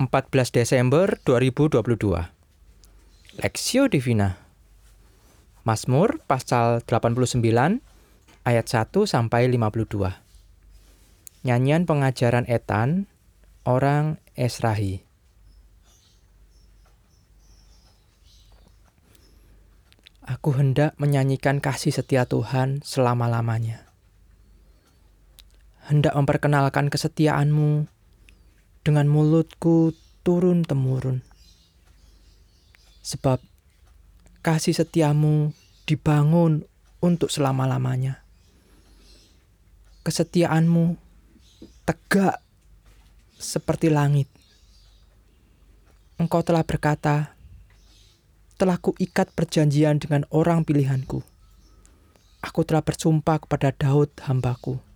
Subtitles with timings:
[0.00, 1.84] 14 Desember 2022.
[3.36, 4.40] Lexio Divina.
[5.68, 7.36] Mazmur pasal 89
[8.48, 10.16] ayat 1 sampai 52.
[11.44, 13.12] Nyanyian pengajaran etan
[13.68, 15.04] orang Esrahi.
[20.24, 23.84] Aku hendak menyanyikan kasih setia Tuhan selama-lamanya.
[25.92, 27.99] Hendak memperkenalkan kesetiaanmu
[28.80, 29.92] dengan mulutku
[30.24, 31.20] turun-temurun.
[33.00, 33.40] Sebab
[34.40, 35.52] kasih setiamu
[35.84, 36.64] dibangun
[37.00, 38.24] untuk selama-lamanya.
[40.04, 40.96] Kesetiaanmu
[41.84, 42.40] tegak
[43.36, 44.28] seperti langit.
[46.20, 47.32] Engkau telah berkata,
[48.60, 51.24] telah kuikat perjanjian dengan orang pilihanku.
[52.44, 54.89] Aku telah bersumpah kepada Daud hambaku.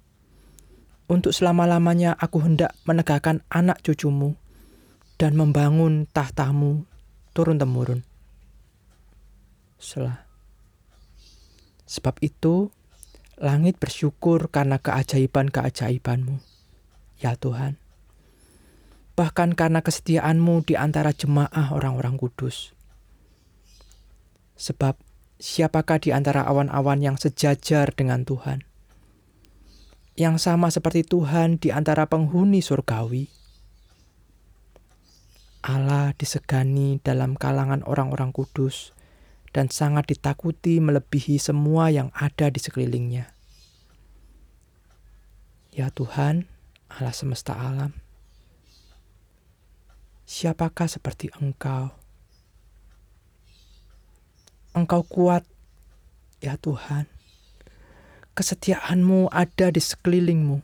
[1.04, 4.34] Untuk selama-lamanya aku hendak menegakkan anak cucumu
[5.20, 6.88] dan membangun tahtamu
[7.36, 8.00] turun-temurun.
[9.76, 10.24] Selah.
[11.84, 12.72] Sebab itu,
[13.36, 16.40] langit bersyukur karena keajaiban-keajaibanmu,
[17.20, 17.76] ya Tuhan.
[19.14, 22.74] Bahkan karena kesetiaanmu di antara jemaah orang-orang kudus
[24.54, 24.98] Sebab
[25.42, 28.62] siapakah di antara awan-awan yang sejajar dengan Tuhan?
[30.14, 33.26] Yang sama seperti Tuhan di antara penghuni surgawi.
[35.64, 38.94] Allah disegani dalam kalangan orang-orang kudus
[39.50, 43.30] dan sangat ditakuti melebihi semua yang ada di sekelilingnya.
[45.74, 46.46] Ya Tuhan,
[46.86, 47.90] Allah semesta alam,
[50.26, 51.90] siapakah seperti Engkau?
[54.74, 55.42] Engkau kuat,
[56.38, 57.13] ya Tuhan.
[58.34, 60.58] Kesetiaanmu ada di sekelilingmu.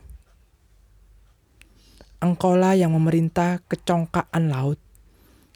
[2.19, 4.83] Engkaulah yang memerintah kecongkaan laut.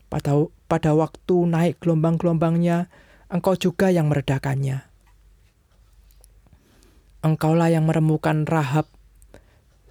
[0.07, 2.87] Pada, pada waktu naik gelombang-gelombangnya,
[3.27, 4.87] engkau juga yang meredakannya.
[7.27, 8.87] Engkaulah yang meremukan Rahab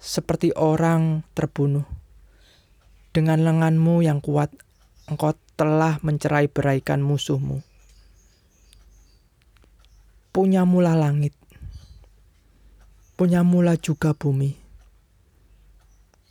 [0.00, 1.84] seperti orang terbunuh.
[3.12, 4.48] Dengan lenganmu yang kuat,
[5.12, 7.60] engkau telah mencerai beraikan musuhmu
[10.34, 11.30] punya mula langit,
[13.14, 14.58] punya mula juga bumi.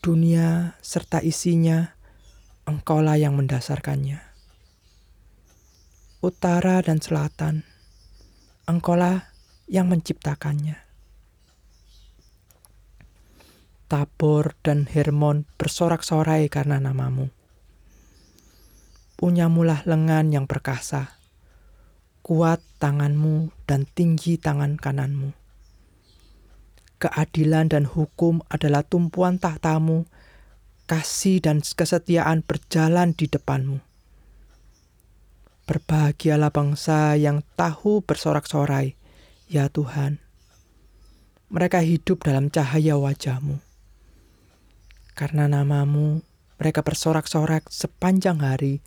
[0.04, 1.96] Dunia serta isinya,
[2.68, 4.20] engkaulah yang mendasarkannya.
[6.20, 7.64] Utara dan selatan,
[8.68, 9.32] engkaulah
[9.68, 10.80] yang menciptakannya.
[13.88, 17.32] Tabor dan Hermon bersorak-sorai karena namamu.
[19.16, 21.24] Punya mulah lengan yang perkasa
[22.24, 25.43] kuat tanganmu dan tinggi tangan kananmu.
[27.04, 30.08] Keadilan dan hukum adalah tumpuan tahtamu,
[30.88, 33.84] kasih dan kesetiaan berjalan di depanmu.
[35.68, 38.96] Berbahagialah bangsa yang tahu bersorak-sorai,
[39.52, 40.24] ya Tuhan.
[41.52, 43.60] Mereka hidup dalam cahaya wajahmu.
[45.12, 46.24] Karena namamu,
[46.56, 48.80] mereka bersorak-sorak sepanjang hari,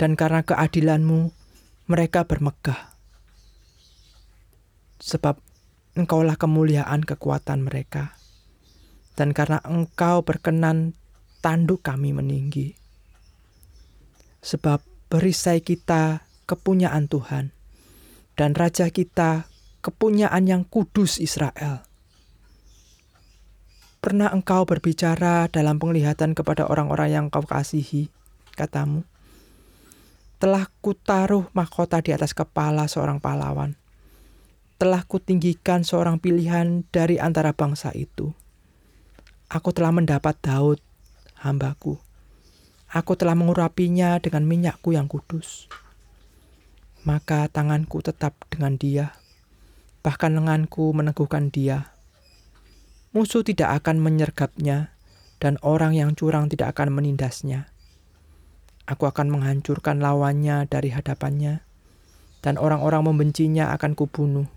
[0.00, 1.36] dan karena keadilanmu,
[1.84, 2.96] mereka bermegah.
[5.04, 5.47] Sebab
[5.98, 8.14] engkaulah kemuliaan kekuatan mereka.
[9.18, 10.94] Dan karena engkau berkenan,
[11.42, 12.78] tanduk kami meninggi.
[14.38, 14.78] Sebab
[15.10, 17.50] berisai kita kepunyaan Tuhan,
[18.38, 19.50] dan Raja kita
[19.82, 21.82] kepunyaan yang kudus Israel.
[23.98, 28.14] Pernah engkau berbicara dalam penglihatan kepada orang-orang yang kau kasihi,
[28.54, 29.02] katamu,
[30.38, 33.74] telah kutaruh mahkota di atas kepala seorang pahlawan.
[34.78, 38.30] Telah kutinggikan seorang pilihan dari antara bangsa itu.
[39.50, 40.78] Aku telah mendapat Daud,
[41.42, 41.98] hambaku.
[42.88, 45.66] Aku telah mengurapinya dengan minyakku yang kudus.
[47.02, 49.18] Maka tanganku tetap dengan dia,
[50.06, 51.92] bahkan lenganku meneguhkan dia.
[53.10, 54.94] Musuh tidak akan menyergapnya,
[55.42, 57.70] dan orang yang curang tidak akan menindasnya
[58.88, 61.60] Aku akan menghancurkan lawannya dari hadapannya,
[62.40, 64.48] dan orang-orang membencinya akan kubunuh.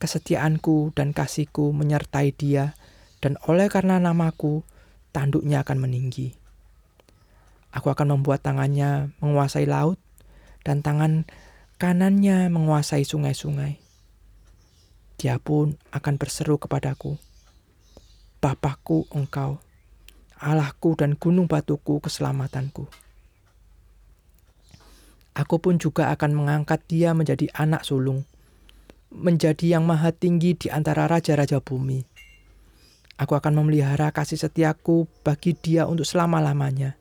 [0.00, 2.72] Kesetiaanku dan kasihku menyertai dia,
[3.20, 4.64] dan oleh karena namaku,
[5.12, 6.32] tanduknya akan meninggi.
[7.70, 10.00] Aku akan membuat tangannya menguasai laut,
[10.64, 11.28] dan tangan
[11.76, 13.76] kanannya menguasai sungai-sungai.
[15.20, 17.20] Dia pun akan berseru kepadaku,
[18.40, 19.60] Bapakku engkau,
[20.40, 22.88] Allahku dan gunung batuku keselamatanku.
[25.36, 28.24] Aku pun juga akan mengangkat dia menjadi anak sulung,
[29.10, 32.06] menjadi yang maha tinggi di antara raja-raja bumi.
[33.20, 36.96] Aku akan memelihara kasih setiaku bagi dia untuk selama-lamanya,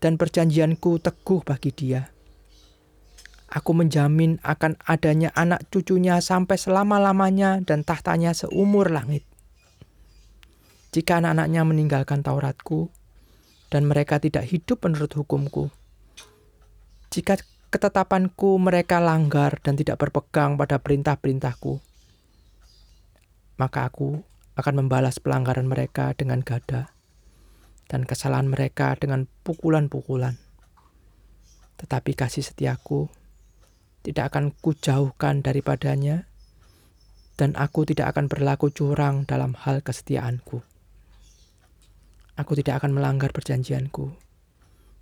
[0.00, 2.08] dan perjanjianku teguh bagi dia.
[3.52, 9.22] Aku menjamin akan adanya anak cucunya sampai selama-lamanya dan tahtanya seumur langit.
[10.90, 12.88] Jika anak-anaknya meninggalkan Tauratku
[13.68, 15.68] dan mereka tidak hidup menurut hukumku,
[17.12, 17.36] jika
[17.76, 21.76] ketetapanku mereka langgar dan tidak berpegang pada perintah-perintahku,
[23.60, 24.24] maka aku
[24.56, 26.88] akan membalas pelanggaran mereka dengan gada
[27.84, 30.40] dan kesalahan mereka dengan pukulan-pukulan.
[31.76, 33.12] Tetapi kasih setiaku
[34.08, 36.24] tidak akan kujauhkan daripadanya,
[37.36, 40.64] dan aku tidak akan berlaku curang dalam hal kesetiaanku.
[42.40, 44.16] Aku tidak akan melanggar perjanjianku,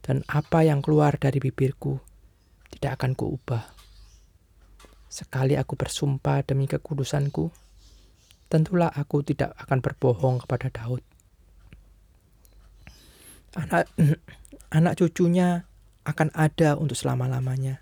[0.03, 2.03] dan apa yang keluar dari bibirku
[2.75, 3.63] tidak akan kuubah.
[5.07, 7.55] Sekali aku bersumpah demi kekudusanku,
[8.51, 11.03] tentulah aku tidak akan berbohong kepada Daud.
[13.55, 13.87] Anak,
[14.79, 15.71] anak cucunya
[16.03, 17.79] akan ada untuk selama-lamanya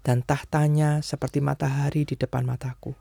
[0.00, 2.96] dan tahtanya seperti matahari di depan mataku.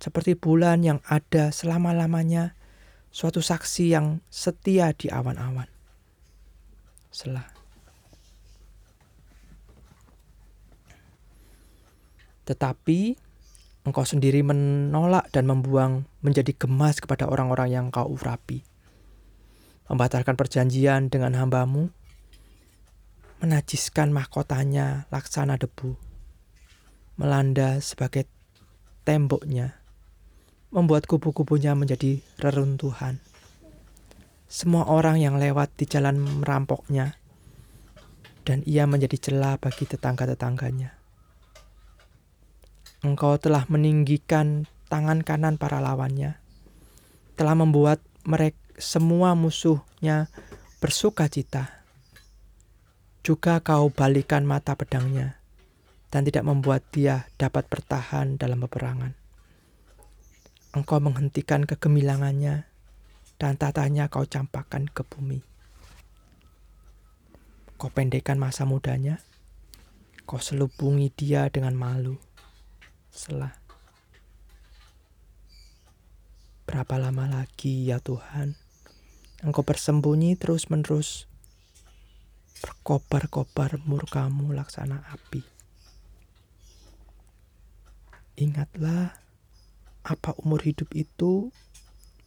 [0.00, 2.56] Seperti bulan yang ada selama-lamanya,
[3.12, 5.68] suatu saksi yang setia di awan-awan.
[7.12, 7.59] Selah.
[12.50, 13.14] Tetapi
[13.86, 18.66] engkau sendiri menolak dan membuang menjadi gemas kepada orang-orang yang kau urapi.
[19.86, 21.90] Membatalkan perjanjian dengan hambamu,
[23.42, 25.96] menajiskan mahkotanya laksana debu,
[27.18, 28.28] melanda sebagai
[29.02, 29.80] temboknya,
[30.70, 33.18] membuat kubu-kubunya menjadi reruntuhan.
[34.50, 37.18] Semua orang yang lewat di jalan merampoknya,
[38.46, 40.99] dan ia menjadi celah bagi tetangga-tetangganya.
[43.00, 46.36] Engkau telah meninggikan tangan kanan para lawannya,
[47.36, 50.32] telah membuat mereka semua musuhnya
[50.80, 51.80] bersuka cita
[53.20, 55.36] juga kau balikan mata pedangnya
[56.08, 59.12] dan tidak membuat dia dapat bertahan dalam peperangan.
[60.72, 62.64] Engkau menghentikan kegemilangannya
[63.36, 65.44] dan tatanya kau campakkan ke bumi.
[67.76, 69.20] Kau pendekkan masa mudanya,
[70.24, 72.16] kau selubungi dia dengan malu.
[73.20, 73.52] Selah.
[76.64, 78.56] Berapa lama lagi ya Tuhan,
[79.44, 81.28] engkau bersembunyi terus-menerus
[82.64, 85.44] berkobar-kobar murkamu laksana api.
[88.40, 89.12] Ingatlah
[90.00, 91.52] apa umur hidup itu,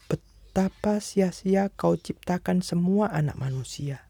[0.06, 4.06] betapa sia-sia kau ciptakan semua anak manusia.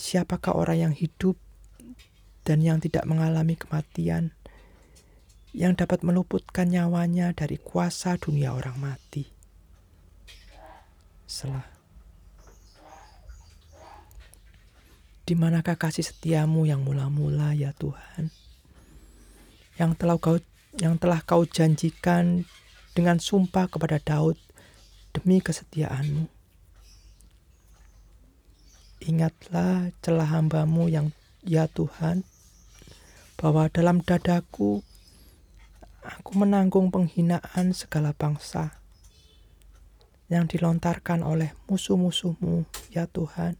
[0.00, 1.36] Siapakah orang yang hidup
[2.48, 4.32] dan yang tidak mengalami kematian,
[5.52, 9.28] yang dapat meluputkan nyawanya dari kuasa dunia orang mati?
[11.28, 11.76] Selah
[15.28, 18.32] Di manakah kasih setiamu yang mula-mula ya Tuhan?
[19.76, 20.40] Yang telah kau
[20.80, 22.48] yang telah kau janjikan
[22.96, 24.40] dengan sumpah kepada Daud
[25.12, 26.32] demi kesetiaanmu.
[29.04, 31.12] Ingatlah celah hambamu yang
[31.44, 32.24] ya Tuhan,
[33.38, 34.82] bahwa dalam dadaku
[36.02, 38.74] aku menanggung penghinaan segala bangsa
[40.26, 43.54] yang dilontarkan oleh musuh-musuhmu ya Tuhan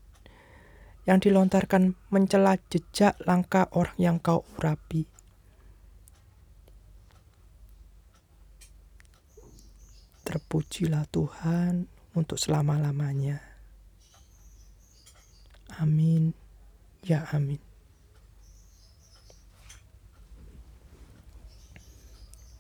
[1.09, 5.09] yang dilontarkan mencela jejak langkah orang yang kau urapi.
[10.29, 13.41] Terpujilah Tuhan untuk selama-lamanya.
[15.81, 16.37] Amin.
[17.01, 17.68] Ya amin.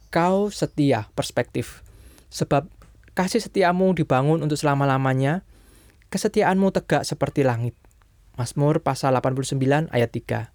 [0.08, 1.84] Kau setia perspektif.
[2.32, 2.64] Sebab
[3.12, 5.44] kasih setiamu dibangun untuk selama-lamanya,
[6.08, 7.76] kesetiaanmu tegak seperti langit.
[8.40, 10.48] Mazmur pasal 89 ayat 3.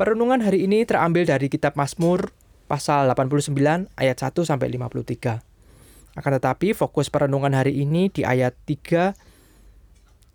[0.00, 2.32] Perenungan hari ini terambil dari kitab Mazmur
[2.70, 3.52] pasal 89
[3.98, 5.44] ayat 1 sampai 53.
[6.16, 9.12] Akan tetapi fokus perenungan hari ini di ayat 3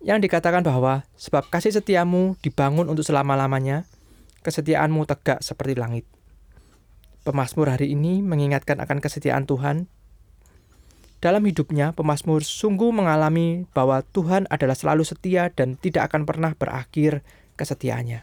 [0.06, 3.88] yang dikatakan bahwa sebab kasih setiamu dibangun untuk selama-lamanya,
[4.46, 6.06] kesetiaanmu tegak seperti langit.
[7.26, 9.90] Pemasmur hari ini mengingatkan akan kesetiaan Tuhan
[11.16, 17.26] dalam hidupnya, pemazmur sungguh mengalami bahwa Tuhan adalah selalu setia dan tidak akan pernah berakhir
[17.58, 18.22] kesetiaannya.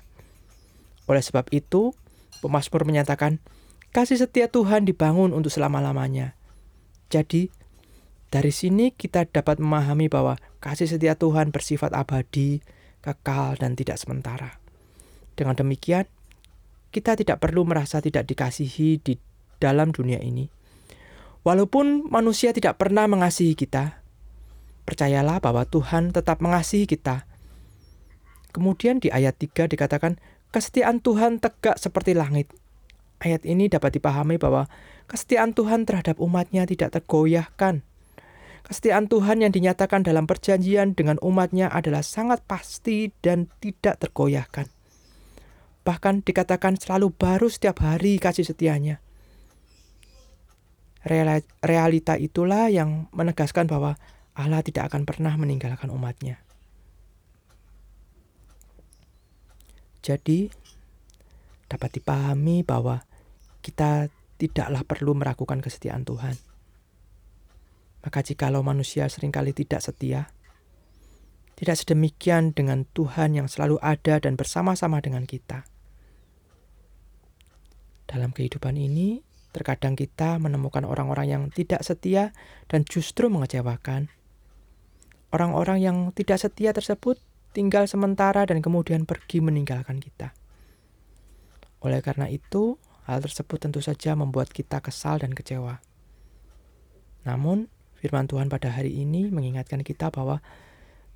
[1.10, 1.92] Oleh sebab itu,
[2.40, 3.44] pemazmur menyatakan,
[3.92, 6.38] kasih setia Tuhan dibangun untuk selama-lamanya.
[7.12, 7.52] Jadi,
[8.32, 12.64] dari sini kita dapat memahami bahwa kasih setia Tuhan bersifat abadi,
[13.04, 14.64] kekal, dan tidak sementara.
[15.34, 16.06] Dengan demikian,
[16.94, 19.18] kita tidak perlu merasa tidak dikasihi di
[19.58, 20.46] dalam dunia ini
[21.44, 24.04] Walaupun manusia tidak pernah mengasihi kita,
[24.84, 27.24] Percayalah bahwa Tuhan tetap mengasihi kita.
[28.52, 30.20] Kemudian di ayat 3 dikatakan,
[30.52, 32.52] kesetiaan Tuhan tegak seperti langit.
[33.24, 34.68] Ayat ini dapat dipahami bahwa
[35.08, 37.80] kesetiaan Tuhan terhadap umatnya tidak tergoyahkan.
[38.68, 44.68] Kesetiaan Tuhan yang dinyatakan dalam perjanjian dengan umatnya adalah sangat pasti dan tidak tergoyahkan.
[45.84, 49.04] Bahkan dikatakan selalu baru setiap hari kasih setianya.
[51.60, 54.00] Realita itulah yang menegaskan bahwa
[54.34, 56.40] Allah tidak akan pernah meninggalkan umatnya.
[60.04, 60.48] Jadi,
[61.68, 63.04] dapat dipahami bahwa
[63.64, 64.08] kita
[64.40, 66.36] tidaklah perlu meragukan kesetiaan Tuhan.
[68.04, 70.28] Maka jikalau manusia sering kali tidak setia,
[71.56, 75.64] tidak sedemikian dengan Tuhan yang selalu ada dan bersama-sama dengan kita.
[78.14, 82.30] Dalam kehidupan ini, terkadang kita menemukan orang-orang yang tidak setia
[82.70, 84.14] dan justru mengecewakan
[85.34, 87.18] Orang-orang yang tidak setia tersebut
[87.58, 90.30] tinggal sementara dan kemudian pergi meninggalkan kita.
[91.82, 92.78] Oleh karena itu,
[93.10, 95.82] hal tersebut tentu saja membuat kita kesal dan kecewa.
[97.26, 97.66] Namun,
[97.98, 100.46] firman Tuhan pada hari ini mengingatkan kita bahwa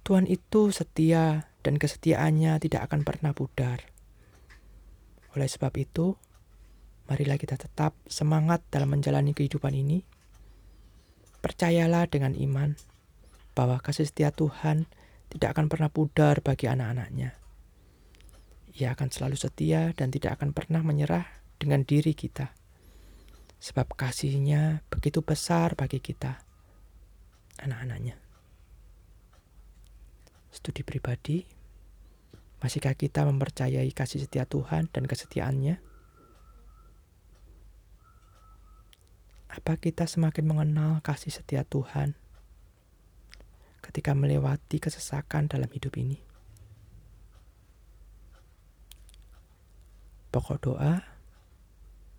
[0.01, 3.85] Tuhan itu setia dan kesetiaannya tidak akan pernah pudar.
[5.37, 6.17] Oleh sebab itu,
[7.07, 10.03] marilah kita tetap semangat dalam menjalani kehidupan ini.
[11.39, 12.75] Percayalah dengan iman
[13.55, 14.85] bahwa kasih setia Tuhan
[15.31, 17.33] tidak akan pernah pudar bagi anak-anaknya.
[18.77, 21.25] Ia akan selalu setia dan tidak akan pernah menyerah
[21.57, 22.53] dengan diri kita.
[23.57, 26.37] Sebab kasihnya begitu besar bagi kita,
[27.57, 28.21] anak-anaknya.
[30.53, 31.41] Studi pribadi,
[32.61, 35.86] masihkah kita mempercayai kasih setia Tuhan dan kesetiaannya?
[39.57, 42.13] Apa kita semakin mengenal kasih setia Tuhan
[43.81, 46.21] ketika melewati kesesakan dalam hidup ini.
[50.29, 51.01] Pokok doa,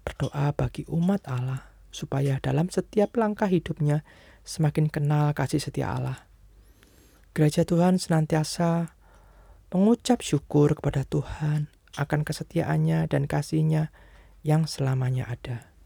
[0.03, 1.63] berdoa bagi umat Allah
[1.95, 4.03] supaya dalam setiap langkah hidupnya
[4.43, 6.19] semakin kenal kasih setia Allah.
[7.39, 8.99] Gereja Tuhan senantiasa
[9.71, 13.95] mengucap syukur kepada Tuhan akan kesetiaannya dan kasihnya
[14.43, 15.78] yang selamanya ada.